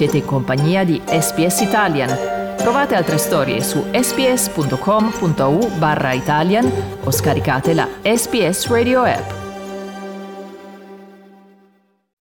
Siete 0.00 0.16
in 0.16 0.24
compagnia 0.24 0.82
di 0.82 0.98
SPS 1.04 1.60
Italian. 1.60 2.08
Trovate 2.56 2.94
altre 2.94 3.18
storie 3.18 3.60
su 3.60 3.84
sps.com.au 3.92 5.76
barra 5.76 6.14
Italian 6.14 6.64
o 7.04 7.10
scaricate 7.10 7.74
la 7.74 7.86
SPS 8.00 8.68
Radio 8.68 9.02
app. 9.02 9.30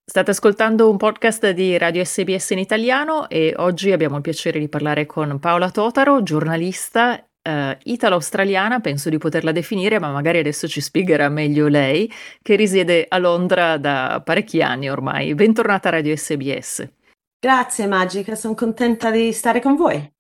State 0.05 0.29
ascoltando 0.29 0.91
un 0.91 0.97
podcast 0.97 1.51
di 1.51 1.79
Radio 1.79 2.05
SBS 2.05 2.51
in 2.51 2.59
italiano 2.59 3.29
e 3.29 3.55
oggi 3.59 3.93
abbiamo 3.93 4.17
il 4.17 4.23
piacere 4.23 4.59
di 4.59 4.69
parlare 4.69 5.07
con 5.07 5.39
Paola 5.39 5.71
Totaro, 5.71 6.25
giornalista 6.25 7.25
uh, 7.49 7.77
italo-australiana, 7.85 8.81
penso 8.81 9.09
di 9.09 9.19
poterla 9.19 9.53
definire, 9.53 10.01
ma 10.01 10.11
magari 10.11 10.39
adesso 10.39 10.67
ci 10.67 10.81
spiegherà 10.81 11.29
meglio 11.29 11.69
lei, 11.69 12.13
che 12.43 12.57
risiede 12.57 13.07
a 13.09 13.19
Londra 13.19 13.77
da 13.77 14.21
parecchi 14.25 14.63
anni 14.63 14.91
ormai. 14.91 15.33
Bentornata 15.37 15.87
a 15.87 15.93
Radio 15.93 16.17
SBS. 16.17 16.98
Grazie 17.41 17.87
Magica, 17.87 18.35
sono 18.35 18.55
contenta 18.55 19.13
di 19.13 19.33
stare 19.33 19.61
con 19.61 19.77
voi. 19.77 20.13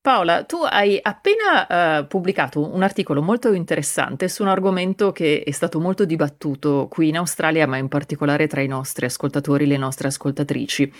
Paola, 0.00 0.44
tu 0.44 0.56
hai 0.62 0.98
appena 1.02 1.98
uh, 2.00 2.06
pubblicato 2.06 2.72
un 2.72 2.82
articolo 2.82 3.20
molto 3.20 3.52
interessante 3.52 4.26
su 4.28 4.42
un 4.42 4.48
argomento 4.48 5.12
che 5.12 5.42
è 5.44 5.50
stato 5.50 5.80
molto 5.80 6.06
dibattuto 6.06 6.86
qui 6.88 7.08
in 7.08 7.18
Australia, 7.18 7.66
ma 7.66 7.76
in 7.76 7.88
particolare 7.88 8.46
tra 8.46 8.62
i 8.62 8.68
nostri 8.68 9.04
ascoltatori, 9.04 9.66
le 9.66 9.76
nostre 9.76 10.08
ascoltatrici, 10.08 10.90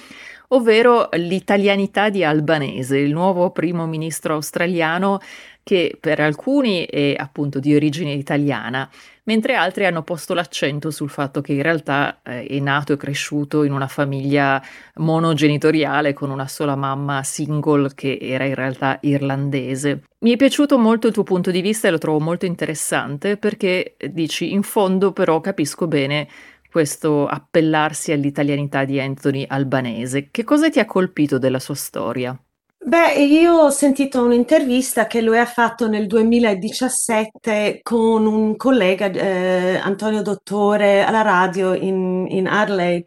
ovvero 0.48 1.08
l'italianità 1.12 2.10
di 2.10 2.22
Albanese, 2.22 2.98
il 2.98 3.12
nuovo 3.12 3.50
primo 3.50 3.86
ministro 3.86 4.34
australiano 4.34 5.20
che 5.66 5.98
per 5.98 6.20
alcuni 6.20 6.86
è 6.86 7.16
appunto 7.18 7.58
di 7.58 7.74
origine 7.74 8.12
italiana, 8.12 8.88
mentre 9.24 9.56
altri 9.56 9.84
hanno 9.84 10.04
posto 10.04 10.32
l'accento 10.32 10.92
sul 10.92 11.10
fatto 11.10 11.40
che 11.40 11.54
in 11.54 11.62
realtà 11.62 12.20
eh, 12.22 12.46
è 12.46 12.60
nato 12.60 12.92
e 12.92 12.96
cresciuto 12.96 13.64
in 13.64 13.72
una 13.72 13.88
famiglia 13.88 14.62
monogenitoriale 14.94 16.12
con 16.12 16.30
una 16.30 16.46
sola 16.46 16.76
mamma 16.76 17.24
single 17.24 17.94
che 17.96 18.16
era 18.20 18.44
in 18.44 18.54
realtà 18.54 18.98
irlandese. 19.02 20.04
Mi 20.20 20.34
è 20.34 20.36
piaciuto 20.36 20.78
molto 20.78 21.08
il 21.08 21.12
tuo 21.12 21.24
punto 21.24 21.50
di 21.50 21.62
vista 21.62 21.88
e 21.88 21.90
lo 21.90 21.98
trovo 21.98 22.20
molto 22.20 22.46
interessante 22.46 23.36
perché 23.36 23.96
dici 24.12 24.52
in 24.52 24.62
fondo 24.62 25.12
però 25.12 25.40
capisco 25.40 25.88
bene 25.88 26.28
questo 26.70 27.26
appellarsi 27.26 28.12
all'italianità 28.12 28.84
di 28.84 29.00
Anthony 29.00 29.44
Albanese. 29.48 30.28
Che 30.30 30.44
cosa 30.44 30.68
ti 30.68 30.78
ha 30.78 30.86
colpito 30.86 31.38
della 31.38 31.58
sua 31.58 31.74
storia? 31.74 32.40
Beh, 32.88 33.14
io 33.14 33.62
ho 33.62 33.70
sentito 33.70 34.22
un'intervista 34.24 35.08
che 35.08 35.20
lui 35.20 35.38
ha 35.38 35.44
fatto 35.44 35.88
nel 35.88 36.06
2017 36.06 37.80
con 37.82 38.26
un 38.26 38.54
collega, 38.54 39.06
eh, 39.06 39.74
Antonio 39.74 40.22
Dottore, 40.22 41.02
alla 41.02 41.22
radio 41.22 41.74
in, 41.74 42.26
in 42.28 42.46
Adelaide 42.46 43.06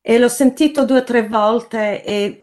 e 0.00 0.18
l'ho 0.20 0.28
sentito 0.28 0.84
due 0.84 0.98
o 0.98 1.02
tre 1.02 1.26
volte 1.26 2.04
e 2.04 2.42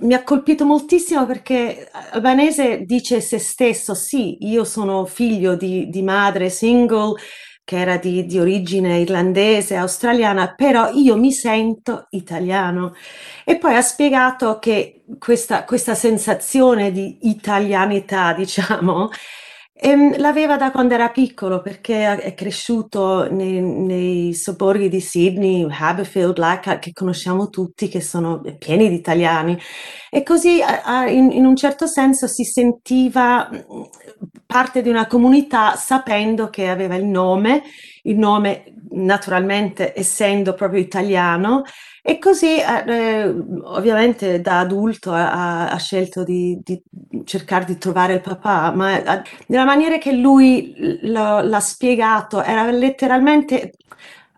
mi 0.00 0.12
ha 0.12 0.22
colpito 0.22 0.66
moltissimo 0.66 1.24
perché 1.24 1.88
Albanese 2.10 2.82
dice 2.84 3.22
se 3.22 3.38
stesso, 3.38 3.94
sì, 3.94 4.36
io 4.46 4.64
sono 4.64 5.06
figlio 5.06 5.56
di, 5.56 5.88
di 5.88 6.02
madre 6.02 6.50
single, 6.50 7.14
che 7.64 7.78
era 7.78 7.96
di, 7.98 8.26
di, 8.26 8.38
origine 8.38 8.98
irlandese, 8.98 9.76
australiana, 9.76 10.54
però 10.54 10.90
io 10.92 11.16
mi 11.16 11.32
sento 11.32 12.06
italiano. 12.10 12.94
E 13.44 13.58
poi 13.58 13.76
ha 13.76 13.82
spiegato 13.82 14.58
che 14.58 15.04
questa, 15.18 15.64
questa 15.64 15.94
sensazione 15.94 16.90
di 16.92 17.18
italianità, 17.22 18.32
diciamo, 18.36 19.10
ehm, 19.80 20.18
l'aveva 20.18 20.56
da 20.56 20.70
quando 20.70 20.94
era 20.94 21.08
piccolo 21.10 21.60
perché 21.60 22.18
è 22.18 22.34
cresciuto 22.34 23.30
nei, 23.30 23.60
nei 23.60 24.34
sobborghi 24.34 24.88
di 24.88 25.00
Sydney, 25.00 25.66
Haberfield, 25.68 26.38
Leichhardt, 26.38 26.80
che 26.80 26.92
conosciamo 26.92 27.48
tutti, 27.48 27.88
che 27.88 28.00
sono 28.00 28.40
pieni 28.58 28.88
di 28.88 28.94
italiani. 28.94 29.58
E 30.10 30.22
così 30.22 30.60
in, 31.08 31.30
in 31.30 31.46
un 31.46 31.56
certo 31.56 31.86
senso 31.86 32.26
si 32.26 32.44
sentiva 32.44 33.48
parte 34.46 34.82
di 34.82 34.88
una 34.88 35.06
comunità 35.06 35.76
sapendo 35.76 36.50
che 36.50 36.68
aveva 36.68 36.96
il 36.96 37.04
nome, 37.04 37.62
il 38.02 38.18
nome 38.18 38.64
naturalmente 38.90 39.92
essendo 39.96 40.54
proprio 40.54 40.80
italiano 40.80 41.62
e 42.02 42.18
così 42.18 42.56
eh, 42.58 42.84
eh 42.86 43.34
ovviamente 43.62 44.40
da 44.40 44.60
adulto 44.60 45.12
ha, 45.12 45.68
ha 45.68 45.76
scelto 45.78 46.24
di, 46.24 46.58
di, 46.62 46.80
cercare 47.24 47.64
di 47.66 47.78
trovare 47.78 48.14
il 48.14 48.20
papà, 48.20 48.72
ma 48.72 48.98
eh, 48.98 49.22
nella 49.46 49.64
maniera 49.64 49.98
che 49.98 50.12
lui 50.12 50.98
lo, 51.02 51.40
l'ha 51.40 51.60
spiegato 51.60 52.42
era 52.42 52.70
letteralmente, 52.70 53.72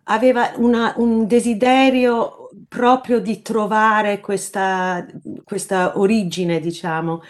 aveva 0.05 0.53
una, 0.57 0.95
un 0.97 1.27
desiderio 1.27 2.49
proprio 2.69 3.21
di 3.21 3.43
trovare 3.43 4.21
questa, 4.21 5.07
questa 5.45 5.99
origine, 5.99 6.61
diciamo. 6.61 7.23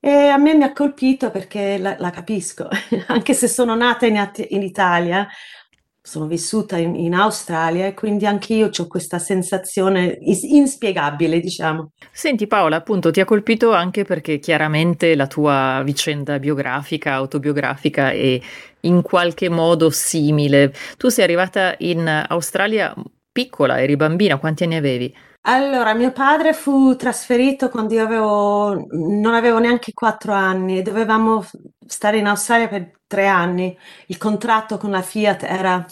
E 0.00 0.28
a 0.28 0.36
me 0.36 0.54
mi 0.54 0.62
ha 0.64 0.72
colpito 0.72 1.30
perché 1.30 1.78
la, 1.78 1.96
la 1.98 2.10
capisco, 2.10 2.68
anche 3.08 3.34
se 3.34 3.48
sono 3.48 3.74
nata 3.74 4.06
in, 4.06 4.30
in 4.50 4.62
Italia, 4.62 5.26
sono 6.06 6.26
vissuta 6.26 6.76
in, 6.76 6.94
in, 6.94 7.14
Australia 7.14 7.86
e 7.86 7.94
quindi 7.94 8.26
anche 8.26 8.54
io 8.54 8.70
ho 8.74 8.86
questa 8.86 9.18
sensazione 9.18 10.16
inspiegabile, 10.20 11.40
diciamo. 11.40 11.90
Senti 12.12 12.46
Paola, 12.46 12.76
appunto 12.76 13.10
ti 13.10 13.18
ha 13.18 13.24
colpito 13.24 13.72
anche 13.72 14.04
perché 14.04 14.38
chiaramente 14.38 15.16
la 15.16 15.26
tua 15.26 15.82
vicenda 15.84 16.38
biografica, 16.38 17.14
autobiografica 17.14 18.12
è 18.12 18.40
in 18.82 19.02
qualche 19.02 19.48
modo 19.48 19.90
simile. 19.90 20.72
Tu 20.96 21.08
sei 21.08 21.24
arrivata 21.24 21.74
in 21.78 22.24
Australia 22.28 22.94
piccola, 23.32 23.82
eri 23.82 23.96
bambina, 23.96 24.38
quanti 24.38 24.62
anni 24.62 24.76
avevi? 24.76 25.12
Allora, 25.48 25.94
mio 25.94 26.12
padre 26.12 26.52
fu 26.52 26.94
trasferito 26.96 27.68
quando 27.68 27.94
io 27.94 28.04
avevo, 28.04 28.86
non 28.90 29.34
avevo 29.34 29.58
neanche 29.58 29.92
quattro 29.92 30.32
anni 30.32 30.78
e 30.78 30.82
dovevamo 30.82 31.44
stare 31.86 32.18
in 32.18 32.26
Australia 32.26 32.68
per 32.68 32.90
tre 33.06 33.26
anni. 33.26 33.76
Il 34.06 34.18
contratto 34.18 34.78
con 34.78 34.90
la 34.90 35.02
Fiat 35.02 35.42
era, 35.44 35.86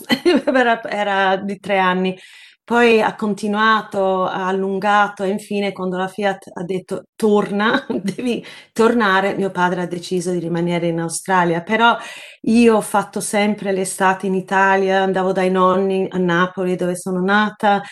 era, 0.85 1.37
di 1.37 1.59
tre 1.59 1.79
anni. 1.79 2.17
Poi 2.65 3.03
ha 3.03 3.15
continuato, 3.15 4.25
ha 4.25 4.47
allungato 4.47 5.23
e 5.23 5.29
infine 5.29 5.73
quando 5.73 5.99
la 5.99 6.09
Fiat 6.09 6.51
ha 6.55 6.65
detto 6.65 7.05
torna, 7.15 7.85
devi 8.03 8.45
tornare, 8.73 9.35
mio 9.37 9.51
padre 9.51 9.83
ha 9.83 9.87
deciso 9.87 10.31
di 10.31 10.39
rimanere 10.39 10.87
in 10.87 11.01
Australia. 11.01 11.63
Però 11.63 11.97
io 12.43 12.77
ho 12.77 12.81
fatto 12.81 13.21
sempre 13.21 13.73
l'estate 13.73 14.27
in 14.27 14.35
Italia, 14.35 15.03
andavo 15.03 15.33
dai 15.33 15.51
nonni 15.51 16.07
a 16.11 16.19
Napoli 16.19 16.77
dove 16.77 16.97
sono 16.97 17.21
nata 17.21 17.83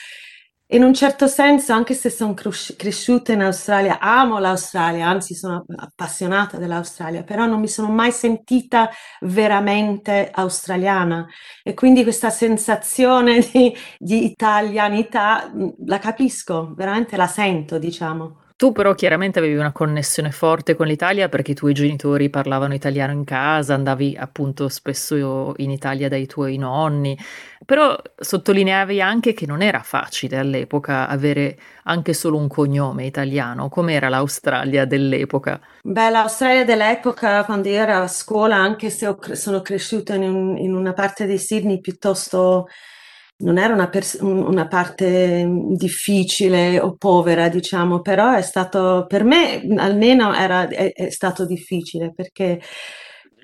in 0.72 0.83
un 0.83 0.94
certo 0.94 1.27
senso, 1.27 1.75
anche 1.75 1.93
se 1.93 2.09
sono 2.09 2.34
cresciuta 2.34 3.33
in 3.33 3.43
Australia, 3.43 3.99
amo 3.99 4.38
l'Australia, 4.38 5.06
anzi 5.06 5.34
sono 5.34 5.66
appassionata 5.77 6.56
dell'Australia, 6.56 7.25
però 7.25 7.44
non 7.44 7.60
mi 7.60 7.69
sono 7.69 7.91
mai 7.91 8.10
sentita 8.10 8.88
veramente 9.21 10.31
australiana 10.32 11.27
e 11.62 11.75
quindi 11.75 12.03
questa 12.05 12.31
sensazione 12.31 13.41
di, 13.53 13.75
di 13.99 14.25
italianità 14.25 15.53
la 15.84 15.99
capisco, 15.99 16.72
veramente 16.75 17.16
la 17.16 17.27
sento, 17.27 17.78
diciamo. 17.78 18.41
Tu 18.62 18.71
però 18.71 18.95
chiaramente 18.95 19.41
avevi 19.41 19.56
una 19.56 19.73
connessione 19.73 20.31
forte 20.31 20.77
con 20.77 20.87
l'Italia 20.87 21.28
perché 21.28 21.50
i 21.50 21.55
tuoi 21.56 21.75
genitori 21.75 22.31
parlavano 22.31 22.75
italiano 22.75 23.11
in 23.11 23.25
casa, 23.25 23.75
andavi 23.75 24.17
appunto 24.17 24.69
spesso 24.69 25.53
in 25.56 25.73
Italia 25.73 26.09
dai 26.09 26.27
tuoi 26.27 26.59
nonni, 26.59 27.19
però 27.67 28.00
sottolineavi 28.17 29.00
anche 29.00 29.33
che 29.33 29.47
non 29.47 29.62
era 29.62 29.81
facile 29.81 30.39
all'epoca 30.39 31.09
avere 31.09 31.59
anche 31.83 32.15
solo 32.15 32.37
un 32.37 32.47
cognome 32.47 33.05
italiano. 33.05 33.69
Com'era 33.69 34.09
l'Australia 34.09 34.84
dell'epoca? 34.84 35.59
Beh, 35.83 36.11
l'Australia 36.11 36.65
dell'epoca, 36.65 37.44
quando 37.44 37.69
io 37.69 37.81
ero 37.81 37.97
a 37.97 38.06
scuola, 38.06 38.55
anche 38.55 38.91
se 38.91 39.12
sono 39.33 39.61
cresciuta 39.61 40.15
in, 40.15 40.23
un, 40.23 40.56
in 40.56 40.73
una 40.73 40.93
parte 40.93 41.27
di 41.27 41.37
Sydney 41.37 41.81
piuttosto 41.81 42.69
non 43.43 43.59
era 43.59 43.75
una, 43.75 43.89
pers- 43.89 44.19
una, 44.21 44.67
parte 44.67 45.47
difficile 45.71 46.81
o 46.81 46.94
povera, 46.97 47.49
diciamo, 47.49 48.00
però 48.00 48.33
è 48.35 48.43
stato, 48.43 49.05
per 49.09 49.25
me 49.25 49.62
almeno 49.77 50.35
era, 50.35 50.69
è, 50.69 50.93
è 50.93 51.11
stato 51.11 51.44
difficile 51.44 52.12
perché 52.15 52.61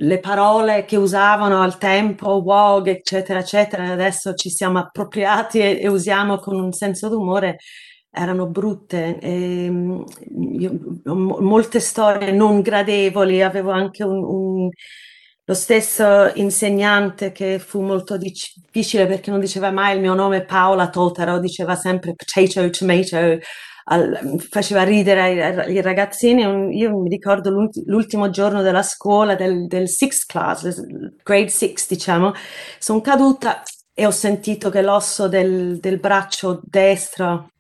le 0.01 0.21
parole 0.21 0.85
che 0.85 0.97
usavano 0.97 1.61
al 1.61 1.79
tempo, 1.79 2.43
WOG, 2.45 2.89
eccetera, 2.89 3.41
eccetera, 3.41 3.91
adesso 3.91 4.35
ci 4.35 4.51
siamo 4.51 4.79
appropriati 4.79 5.59
e, 5.61 5.81
e 5.81 5.89
usiamo 5.89 6.39
con 6.39 6.59
un 6.61 6.73
senso 6.73 7.09
d'umore, 7.09 7.59
erano 8.11 8.47
brutte. 8.47 9.19
E, 9.19 9.71
io, 10.59 10.79
molte 11.05 11.81
storie 11.81 12.31
non 12.33 12.61
gradevoli, 12.61 13.43
avevo 13.43 13.71
anche 13.71 14.05
un, 14.05 14.23
un 14.23 14.71
lo 15.49 15.55
stesso 15.55 16.31
insegnante 16.35 17.33
che 17.33 17.59
fu 17.59 17.81
molto 17.81 18.19
difficile 18.19 19.07
perché 19.07 19.31
non 19.31 19.41
diceva 19.41 19.71
mai 19.71 19.95
il 19.95 20.01
mio 20.03 20.13
nome 20.13 20.45
Paola 20.45 20.91
Toltaro, 20.91 21.39
diceva 21.39 21.75
sempre 21.75 22.15
potato, 22.15 22.69
tomato, 22.69 23.39
al, 23.85 24.37
faceva 24.51 24.83
ridere 24.83 25.71
i, 25.71 25.81
ragazzini. 25.81 26.43
Io 26.77 26.99
mi 26.99 27.09
ricordo 27.09 27.51
l'ultimo 27.87 28.29
giorno 28.29 28.61
della 28.61 28.83
scuola, 28.83 29.37
del, 29.37 29.67
del 29.69 29.89
sixth 29.89 30.27
class, 30.27 30.83
grade 31.23 31.49
six 31.49 31.89
diciamo, 31.89 32.35
sono 32.79 33.01
caduta 33.01 33.63
e 33.95 34.05
ho 34.05 34.11
sentito 34.11 34.69
che 34.69 34.83
l'osso 34.83 35.29
del, 35.29 35.79
del 35.79 35.99
braccio 35.99 36.61
destro 36.63 37.53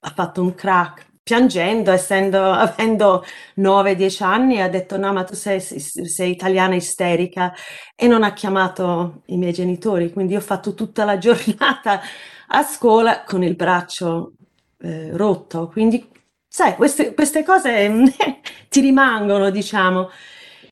ha 0.00 0.10
fatto 0.10 0.42
un 0.42 0.52
crack 0.52 1.05
piangendo, 1.26 1.90
essendo, 1.90 2.38
avendo 2.52 3.24
9-10 3.56 4.22
anni, 4.22 4.60
ha 4.60 4.68
detto 4.68 4.96
no, 4.96 5.12
ma 5.12 5.24
tu 5.24 5.34
sei, 5.34 5.60
sei, 5.60 6.30
italiana 6.30 6.76
isterica. 6.76 7.52
E 7.96 8.06
non 8.06 8.22
ha 8.22 8.32
chiamato 8.32 9.22
i 9.26 9.36
miei 9.36 9.52
genitori, 9.52 10.12
quindi 10.12 10.36
ho 10.36 10.40
fatto 10.40 10.74
tutta 10.74 11.04
la 11.04 11.18
giornata 11.18 12.00
a 12.48 12.62
scuola 12.62 13.24
con 13.24 13.42
il 13.42 13.56
braccio 13.56 14.34
eh, 14.78 15.10
rotto, 15.16 15.68
quindi 15.68 16.08
sai, 16.46 16.76
queste, 16.76 17.12
queste 17.12 17.42
cose 17.42 17.90
ti 18.70 18.80
rimangono, 18.80 19.50
diciamo. 19.50 20.10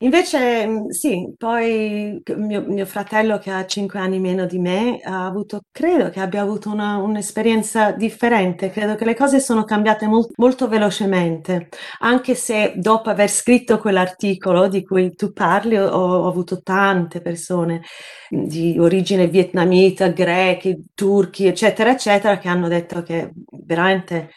Invece, 0.05 0.67
mm, 0.67 0.89
sì, 0.89 1.33
poi 1.39 2.21
mio, 2.37 2.63
mio 2.67 2.85
fratello 2.85 3.39
che 3.39 3.51
ha 3.51 3.65
cinque 3.65 3.99
anni 3.99 4.21
meno 4.21 4.45
di 4.45 4.59
me 4.59 4.99
ha 5.03 5.25
avuto, 5.25 5.63
credo 5.73 6.11
che 6.11 6.21
abbia 6.21 6.43
avuto 6.43 6.71
una, 6.71 6.99
un'esperienza 6.99 7.91
differente, 7.93 8.69
credo 8.69 8.97
che 8.97 9.07
le 9.07 9.15
cose 9.15 9.41
sono 9.41 9.65
cambiate 9.65 10.07
molt, 10.07 10.33
molto 10.37 10.69
velocemente, 10.69 11.69
anche 12.01 12.35
se 12.35 12.75
dopo 12.77 13.09
aver 13.09 13.31
scritto 13.31 13.79
quell'articolo 13.79 14.69
di 14.69 14.85
cui 14.85 15.15
tu 15.15 15.33
parli 15.33 15.79
ho, 15.79 15.89
ho 15.89 16.29
avuto 16.29 16.61
tante 16.61 17.23
persone 17.23 17.81
di 18.29 18.77
origine 18.79 19.27
vietnamita, 19.27 20.09
grechi, 20.09 20.85
turchi, 20.95 21.47
eccetera, 21.47 21.91
eccetera, 21.93 22.37
che 22.37 22.49
hanno 22.49 22.69
detto 22.69 23.03
che 23.03 23.31
veramente 23.65 24.31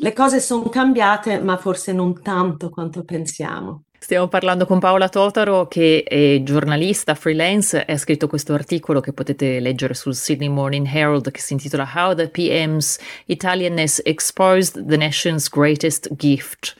le 0.00 0.12
cose 0.12 0.38
sono 0.38 0.68
cambiate, 0.68 1.40
ma 1.40 1.56
forse 1.56 1.92
non 1.92 2.22
tanto 2.22 2.70
quanto 2.70 3.02
pensiamo. 3.04 3.82
Stiamo 4.02 4.26
parlando 4.26 4.66
con 4.66 4.80
Paola 4.80 5.08
Totaro 5.08 5.68
che 5.68 6.02
è 6.02 6.42
giornalista 6.42 7.14
freelance 7.14 7.84
e 7.84 7.92
ha 7.92 7.96
scritto 7.96 8.26
questo 8.26 8.52
articolo 8.52 8.98
che 8.98 9.12
potete 9.12 9.60
leggere 9.60 9.94
sul 9.94 10.16
Sydney 10.16 10.48
Morning 10.48 10.84
Herald 10.92 11.30
che 11.30 11.38
si 11.38 11.52
intitola 11.52 11.88
How 11.94 12.12
the 12.12 12.28
PM's 12.28 12.98
Italianness 13.26 14.00
Exposed 14.04 14.86
the 14.86 14.96
Nation's 14.96 15.48
Greatest 15.48 16.16
Gift. 16.16 16.74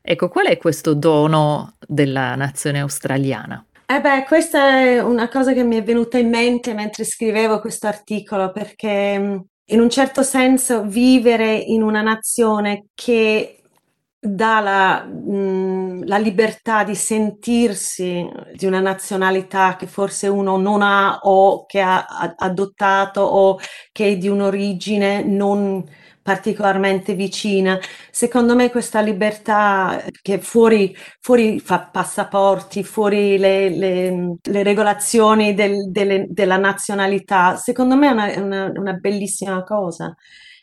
Ecco, 0.00 0.30
qual 0.30 0.46
è 0.46 0.56
questo 0.56 0.94
dono 0.94 1.74
della 1.86 2.36
nazione 2.36 2.80
australiana? 2.80 3.62
Eh 3.84 4.00
beh, 4.00 4.24
questa 4.26 4.80
è 4.80 4.98
una 5.02 5.28
cosa 5.28 5.52
che 5.52 5.64
mi 5.64 5.76
è 5.76 5.82
venuta 5.82 6.16
in 6.16 6.30
mente 6.30 6.72
mentre 6.72 7.04
scrivevo 7.04 7.60
questo 7.60 7.86
articolo 7.86 8.50
perché 8.50 9.44
in 9.62 9.80
un 9.80 9.90
certo 9.90 10.22
senso 10.22 10.84
vivere 10.84 11.54
in 11.54 11.82
una 11.82 12.00
nazione 12.00 12.86
che 12.94 13.61
dà 14.24 14.60
la, 14.60 15.04
mh, 15.04 16.06
la, 16.06 16.16
libertà 16.18 16.84
di 16.84 16.94
sentirsi 16.94 18.24
di 18.54 18.66
una 18.66 18.78
nazionalità 18.80 19.74
che 19.76 19.86
forse 19.88 20.28
uno 20.28 20.56
non 20.58 20.80
ha 20.80 21.18
o 21.22 21.66
che 21.66 21.80
ha 21.80 22.06
adottato 22.36 23.20
o 23.20 23.58
che 23.90 24.06
è 24.10 24.16
di 24.16 24.28
un'origine 24.28 25.24
non 25.24 25.84
particolarmente 26.22 27.14
vicina. 27.14 27.78
Secondo 28.12 28.54
me 28.54 28.70
questa 28.70 29.00
libertà 29.00 30.04
che 30.22 30.38
fuori, 30.40 30.94
fuori 31.20 31.58
fa 31.58 31.88
passaporti, 31.90 32.84
fuori 32.84 33.38
le, 33.38 33.70
le, 33.70 34.36
le 34.40 34.62
regolazioni 34.62 35.52
del, 35.54 35.90
delle, 35.90 36.26
della 36.30 36.58
nazionalità, 36.58 37.56
secondo 37.56 37.96
me 37.96 38.08
è 38.08 38.12
una, 38.12 38.40
una, 38.40 38.72
una 38.76 38.92
bellissima 38.92 39.64
cosa, 39.64 40.14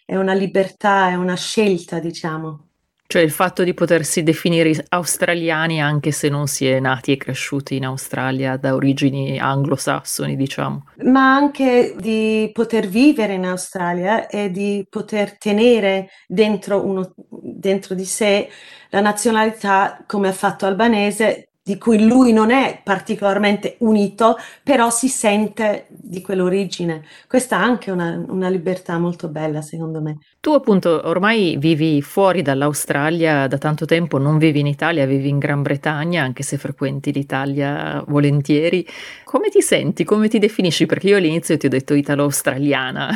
è 0.05 0.15
una 0.15 0.33
libertà, 0.33 1.09
è 1.09 1.15
una 1.15 1.35
scelta, 1.35 1.99
diciamo. 1.99 2.68
Cioè 3.11 3.23
il 3.23 3.31
fatto 3.31 3.63
di 3.63 3.73
potersi 3.73 4.21
definire 4.21 4.85
australiani 4.89 5.81
anche 5.81 6.11
se 6.11 6.29
non 6.29 6.45
si 6.45 6.67
è 6.67 6.79
nati 6.79 7.11
e 7.11 7.17
cresciuti 7.17 7.75
in 7.75 7.85
Australia 7.85 8.55
da 8.55 8.75
origini 8.75 9.39
anglosassoni, 9.39 10.35
diciamo. 10.35 10.83
Ma 11.05 11.33
anche 11.33 11.95
di 11.97 12.51
poter 12.53 12.87
vivere 12.87 13.33
in 13.33 13.47
Australia 13.47 14.27
e 14.27 14.51
di 14.51 14.85
poter 14.87 15.39
tenere 15.39 16.09
dentro, 16.27 16.85
uno, 16.85 17.15
dentro 17.31 17.95
di 17.95 18.05
sé 18.05 18.47
la 18.91 19.01
nazionalità 19.01 20.03
come 20.05 20.27
ha 20.27 20.31
fatto 20.31 20.67
Albanese 20.67 21.49
di 21.69 21.77
cui 21.77 22.03
lui 22.03 22.33
non 22.33 22.49
è 22.49 22.81
particolarmente 22.83 23.75
unito, 23.81 24.37
però 24.63 24.89
si 24.89 25.07
sente 25.07 25.85
di 25.89 26.19
quell'origine. 26.19 27.03
Questa 27.27 27.57
è 27.57 27.59
anche 27.59 27.91
una, 27.91 28.23
una 28.27 28.49
libertà 28.49 28.97
molto 28.97 29.29
bella, 29.29 29.61
secondo 29.61 30.01
me. 30.01 30.17
Tu 30.41 30.51
appunto 30.51 31.01
ormai 31.03 31.57
vivi 31.57 32.01
fuori 32.01 32.41
dall'Australia 32.41 33.45
da 33.47 33.57
tanto 33.57 33.83
tempo, 33.83 34.17
non 34.17 34.37
vivi 34.37 34.61
in 34.61 34.67
Italia, 34.67 35.05
vivi 35.05 35.27
in 35.27 35.37
Gran 35.37 35.61
Bretagna, 35.61 36.23
anche 36.23 36.43
se 36.43 36.57
frequenti 36.57 37.11
l'Italia 37.11 38.01
volentieri. 38.07 38.87
Come 39.25 39.49
ti 39.49 39.61
senti? 39.61 40.05
Come 40.05 40.29
ti 40.29 40.39
definisci? 40.39 40.85
Perché 40.85 41.09
io 41.09 41.17
all'inizio 41.17 41.57
ti 41.57 41.65
ho 41.65 41.69
detto 41.69 41.93
italo-australiana, 41.93 43.09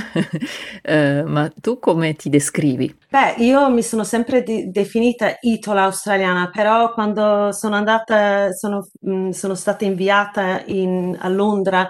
uh, 0.84 1.24
ma 1.32 1.50
tu 1.62 1.80
come 1.80 2.14
ti 2.16 2.28
descrivi? 2.28 2.94
Beh, 3.08 3.36
io 3.38 3.70
mi 3.70 3.84
sono 3.84 4.04
sempre 4.04 4.44
di- 4.44 4.70
definita 4.70 5.38
italo-australiana, 5.40 6.50
però 6.50 6.92
quando 6.92 7.54
sono 7.54 7.76
andata, 7.76 8.52
sono, 8.52 8.86
mh, 9.00 9.16
mm, 9.16 9.30
sono 9.30 9.56
stata 9.56 9.86
inviata 9.86 10.62
in, 10.66 11.16
a 11.18 11.30
Londra 11.30 11.90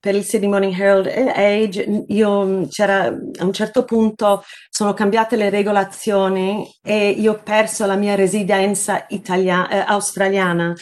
per 0.00 0.14
il 0.14 0.24
Sydney 0.24 0.48
Morning 0.48 0.78
Herald 0.78 1.06
Age, 1.06 2.04
io 2.08 2.66
c'era 2.68 3.06
a 3.06 3.44
un 3.44 3.52
certo 3.52 3.84
punto 3.84 4.42
sono 4.70 4.94
cambiate 4.94 5.36
le 5.36 5.50
regolazioni 5.50 6.64
e 6.82 7.10
io 7.10 7.32
ho 7.32 7.42
perso 7.42 7.84
la 7.84 7.96
mia 7.96 8.14
residenza 8.14 9.06
italia- 9.08 9.68
eh, 9.68 9.84
australiana. 9.86 10.74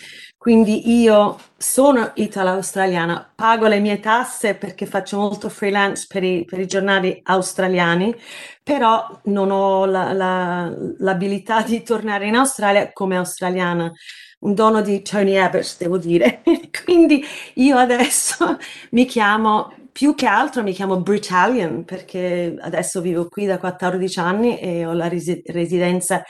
Quindi 0.46 1.00
io 1.00 1.40
sono 1.56 2.12
italo-australiana, 2.14 3.32
pago 3.34 3.66
le 3.66 3.80
mie 3.80 3.98
tasse 3.98 4.54
perché 4.54 4.86
faccio 4.86 5.18
molto 5.18 5.48
freelance 5.48 6.06
per 6.08 6.22
i, 6.22 6.44
per 6.44 6.60
i 6.60 6.68
giornali 6.68 7.20
australiani, 7.24 8.14
però 8.62 9.22
non 9.24 9.50
ho 9.50 9.86
la, 9.86 10.12
la, 10.12 10.72
l'abilità 10.98 11.62
di 11.62 11.82
tornare 11.82 12.28
in 12.28 12.36
Australia 12.36 12.92
come 12.92 13.16
australiana 13.16 13.90
un 14.42 14.54
dono 14.54 14.82
di 14.82 15.02
Tony 15.02 15.32
Evers, 15.32 15.78
devo 15.78 15.98
dire. 15.98 16.42
Quindi 16.84 17.24
io 17.54 17.76
adesso 17.76 18.56
mi 18.90 19.04
chiamo, 19.04 19.74
più 19.90 20.14
che 20.14 20.26
altro 20.26 20.62
mi 20.62 20.72
chiamo 20.72 21.00
Britalian, 21.00 21.84
perché 21.84 22.54
adesso 22.60 23.00
vivo 23.00 23.26
qui 23.28 23.46
da 23.46 23.58
14 23.58 24.20
anni 24.20 24.60
e 24.60 24.86
ho 24.86 24.92
la 24.92 25.08
residenza 25.08 26.22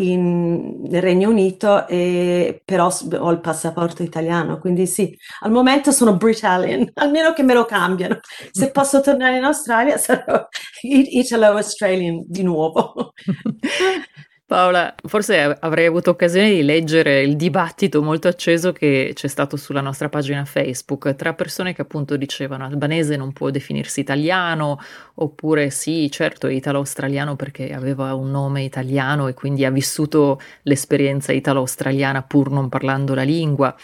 in, 0.00 0.82
nel 0.82 1.02
Regno 1.02 1.28
Unito, 1.30 1.86
e, 1.88 2.62
però 2.64 2.88
ho 3.18 3.30
il 3.30 3.40
passaporto 3.40 4.02
italiano, 4.02 4.58
quindi 4.58 4.86
sì, 4.86 5.16
al 5.40 5.50
momento 5.50 5.90
sono 5.90 6.16
Britalian, 6.16 6.90
almeno 6.94 7.32
che 7.32 7.42
me 7.42 7.54
lo 7.54 7.64
cambiano. 7.64 8.20
Se 8.50 8.70
posso 8.72 9.00
tornare 9.00 9.38
in 9.38 9.44
Australia 9.44 9.96
sarò 9.96 10.46
Italo-Australian 10.82 12.24
di 12.26 12.42
nuovo. 12.42 13.12
Paola, 14.48 14.94
forse 15.04 15.58
avrei 15.60 15.84
avuto 15.84 16.08
occasione 16.08 16.48
di 16.48 16.62
leggere 16.62 17.20
il 17.20 17.36
dibattito 17.36 18.02
molto 18.02 18.28
acceso 18.28 18.72
che 18.72 19.10
c'è 19.14 19.28
stato 19.28 19.58
sulla 19.58 19.82
nostra 19.82 20.08
pagina 20.08 20.42
Facebook 20.46 21.14
tra 21.16 21.34
persone 21.34 21.74
che 21.74 21.82
appunto 21.82 22.16
dicevano 22.16 22.64
albanese 22.64 23.16
non 23.16 23.34
può 23.34 23.50
definirsi 23.50 24.00
italiano, 24.00 24.80
oppure 25.16 25.68
sì, 25.68 26.10
certo 26.10 26.46
italo-australiano 26.46 27.36
perché 27.36 27.74
aveva 27.74 28.14
un 28.14 28.30
nome 28.30 28.62
italiano 28.62 29.28
e 29.28 29.34
quindi 29.34 29.66
ha 29.66 29.70
vissuto 29.70 30.40
l'esperienza 30.62 31.32
italo-australiana 31.32 32.22
pur 32.22 32.50
non 32.50 32.70
parlando 32.70 33.12
la 33.12 33.24
lingua. 33.24 33.76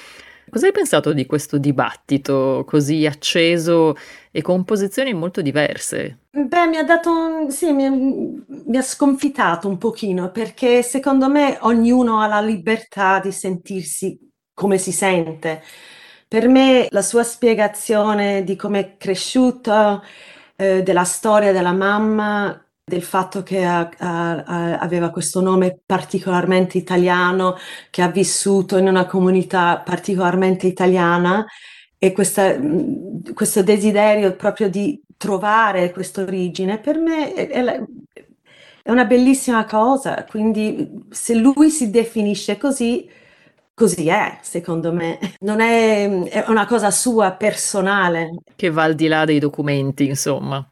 Cosa 0.50 0.66
hai 0.66 0.72
pensato 0.72 1.12
di 1.12 1.26
questo 1.26 1.58
dibattito 1.58 2.64
così 2.66 3.06
acceso 3.06 3.94
e 4.30 4.42
con 4.42 4.64
posizioni 4.64 5.12
molto 5.12 5.42
diverse? 5.42 6.18
Beh, 6.36 6.66
mi 6.66 6.76
ha 6.78 6.82
dato, 6.84 7.10
un, 7.10 7.50
sì, 7.52 7.72
mi, 7.72 7.88
mi 7.88 8.76
ha 8.76 8.82
sconfitato 8.82 9.68
un 9.68 9.78
pochino 9.78 10.32
perché 10.32 10.82
secondo 10.82 11.28
me 11.28 11.58
ognuno 11.60 12.20
ha 12.20 12.26
la 12.26 12.40
libertà 12.40 13.20
di 13.20 13.30
sentirsi 13.30 14.18
come 14.52 14.76
si 14.78 14.90
sente. 14.90 15.62
Per 16.26 16.48
me 16.48 16.88
la 16.90 17.02
sua 17.02 17.22
spiegazione 17.22 18.42
di 18.42 18.56
come 18.56 18.80
è 18.80 18.96
cresciuto, 18.96 20.02
eh, 20.56 20.82
della 20.82 21.04
storia 21.04 21.52
della 21.52 21.72
mamma, 21.72 22.63
del 22.84 23.02
fatto 23.02 23.42
che 23.42 23.64
ha, 23.64 23.88
ha, 23.96 24.78
aveva 24.78 25.10
questo 25.10 25.40
nome 25.40 25.80
particolarmente 25.84 26.76
italiano, 26.76 27.56
che 27.90 28.02
ha 28.02 28.08
vissuto 28.08 28.76
in 28.76 28.86
una 28.88 29.06
comunità 29.06 29.80
particolarmente 29.80 30.66
italiana 30.66 31.46
e 31.98 32.12
questa, 32.12 32.54
questo 33.32 33.62
desiderio 33.62 34.36
proprio 34.36 34.68
di 34.68 35.00
trovare 35.16 35.92
questa 35.92 36.20
origine, 36.22 36.78
per 36.78 36.98
me 36.98 37.32
è, 37.32 37.48
è 38.82 38.90
una 38.90 39.06
bellissima 39.06 39.64
cosa. 39.64 40.24
Quindi 40.24 41.06
se 41.08 41.34
lui 41.34 41.70
si 41.70 41.88
definisce 41.88 42.58
così, 42.58 43.08
così 43.72 44.08
è, 44.08 44.38
secondo 44.42 44.92
me. 44.92 45.18
Non 45.40 45.60
è, 45.60 46.06
è 46.24 46.44
una 46.48 46.66
cosa 46.66 46.90
sua, 46.90 47.32
personale. 47.32 48.30
Che 48.54 48.70
va 48.70 48.82
al 48.82 48.94
di 48.94 49.08
là 49.08 49.24
dei 49.24 49.38
documenti, 49.38 50.06
insomma. 50.06 50.68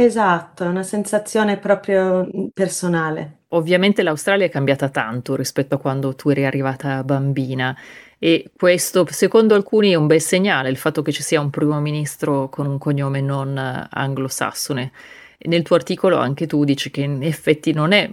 Esatto, 0.00 0.62
è 0.62 0.68
una 0.68 0.84
sensazione 0.84 1.56
proprio 1.58 2.24
mhmm, 2.32 2.48
personale. 2.54 3.46
Ovviamente 3.48 4.04
l'Australia 4.04 4.46
è 4.46 4.48
cambiata 4.48 4.90
tanto 4.90 5.34
rispetto 5.34 5.74
a 5.74 5.78
quando 5.78 6.14
tu 6.14 6.28
eri 6.28 6.44
arrivata 6.44 7.02
bambina 7.02 7.76
e 8.18 8.50
questo 8.56 9.04
secondo 9.10 9.54
alcuni 9.56 9.90
è 9.90 9.94
un 9.96 10.06
bel 10.06 10.20
segnale, 10.20 10.68
il 10.70 10.76
fatto 10.76 11.02
che 11.02 11.10
ci 11.10 11.22
sia 11.22 11.40
un 11.40 11.50
primo 11.50 11.80
ministro 11.80 12.48
con 12.48 12.66
un 12.66 12.78
cognome 12.78 13.20
non 13.20 13.58
anglosassone. 13.90 14.92
Nel 15.46 15.62
tuo 15.62 15.74
articolo 15.76 16.16
anche 16.18 16.46
tu 16.46 16.62
dici 16.64 16.90
che 16.90 17.00
in 17.00 17.22
effetti 17.24 17.72
non 17.72 17.90
è 17.92 18.08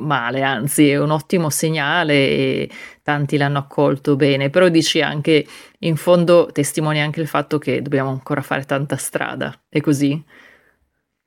male, 0.00 0.42
anzi 0.42 0.90
è 0.90 0.98
un 0.98 1.10
ottimo 1.10 1.48
segnale 1.50 2.14
e 2.14 2.70
tanti 3.02 3.36
l'hanno 3.36 3.58
accolto 3.58 4.16
bene, 4.16 4.50
però 4.50 4.68
dici 4.68 5.00
anche, 5.00 5.46
in 5.80 5.96
fondo 5.96 6.50
testimonia 6.52 7.04
anche 7.04 7.20
il 7.20 7.28
fatto 7.28 7.58
che 7.58 7.82
dobbiamo 7.82 8.10
ancora 8.10 8.42
fare 8.42 8.64
tanta 8.64 8.96
strada, 8.96 9.56
è 9.68 9.80
così? 9.80 10.24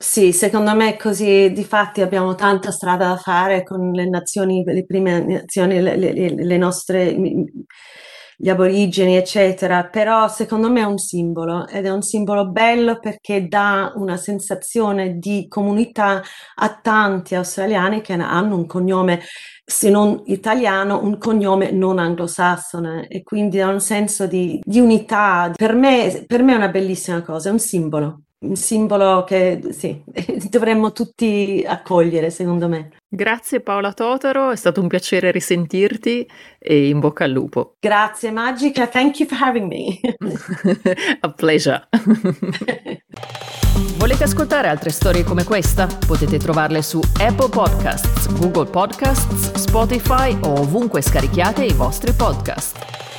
Sì, 0.01 0.33
secondo 0.33 0.73
me 0.75 0.95
è 0.95 0.97
così, 0.97 1.51
difatti 1.51 2.01
abbiamo 2.01 2.33
tanta 2.33 2.71
strada 2.71 3.09
da 3.09 3.17
fare 3.17 3.61
con 3.63 3.91
le 3.91 4.09
nazioni, 4.09 4.63
le 4.65 4.83
prime 4.83 5.19
nazioni, 5.23 5.79
le, 5.79 5.95
le, 5.95 6.11
le 6.43 6.57
nostre, 6.57 7.13
gli 8.35 8.49
aborigeni, 8.49 9.15
eccetera, 9.15 9.85
però 9.87 10.27
secondo 10.27 10.71
me 10.71 10.81
è 10.81 10.85
un 10.85 10.97
simbolo 10.97 11.67
ed 11.67 11.85
è 11.85 11.91
un 11.91 12.01
simbolo 12.01 12.49
bello 12.49 12.97
perché 12.99 13.47
dà 13.47 13.91
una 13.95 14.17
sensazione 14.17 15.19
di 15.19 15.45
comunità 15.47 16.23
a 16.55 16.79
tanti 16.81 17.35
australiani 17.35 18.01
che 18.01 18.13
hanno 18.13 18.55
un 18.55 18.65
cognome, 18.65 19.21
se 19.63 19.91
non 19.91 20.23
italiano, 20.25 20.99
un 21.03 21.19
cognome 21.19 21.69
non 21.71 21.99
anglosassone. 21.99 23.07
E 23.07 23.21
quindi 23.21 23.61
ha 23.61 23.69
un 23.69 23.79
senso 23.79 24.25
di, 24.25 24.59
di 24.63 24.79
unità. 24.79 25.51
Per 25.55 25.75
me, 25.75 26.23
per 26.25 26.41
me 26.41 26.53
è 26.53 26.55
una 26.55 26.69
bellissima 26.69 27.21
cosa, 27.21 27.49
è 27.49 27.51
un 27.51 27.59
simbolo 27.59 28.23
un 28.41 28.55
simbolo 28.55 29.23
che 29.23 29.61
sì, 29.71 30.01
dovremmo 30.49 30.91
tutti 30.91 31.63
accogliere, 31.65 32.29
secondo 32.29 32.67
me. 32.67 32.91
Grazie 33.07 33.59
Paola 33.59 33.91
Totaro, 33.93 34.51
è 34.51 34.55
stato 34.55 34.81
un 34.81 34.87
piacere 34.87 35.31
risentirti 35.31 36.27
e 36.57 36.87
in 36.87 36.99
bocca 36.99 37.25
al 37.25 37.31
lupo. 37.31 37.75
Grazie 37.79 38.31
Magica, 38.31 38.87
thank 38.87 39.19
you 39.19 39.27
for 39.27 39.37
having 39.39 39.67
me. 39.67 39.99
A 41.19 41.29
pleasure. 41.31 41.87
Volete 43.97 44.23
ascoltare 44.23 44.67
altre 44.67 44.89
storie 44.89 45.23
come 45.23 45.43
questa? 45.43 45.87
Potete 46.07 46.37
trovarle 46.39 46.81
su 46.81 46.99
Apple 47.19 47.49
Podcasts, 47.49 48.31
Google 48.39 48.69
Podcasts, 48.69 49.51
Spotify 49.53 50.35
o 50.41 50.61
ovunque 50.61 51.01
scarichiate 51.01 51.65
i 51.65 51.73
vostri 51.73 52.11
podcast. 52.13 53.10